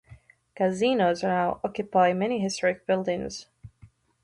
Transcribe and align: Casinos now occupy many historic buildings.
Casinos 0.55 1.21
now 1.21 1.59
occupy 1.63 2.11
many 2.11 2.39
historic 2.39 2.87
buildings. 2.87 3.45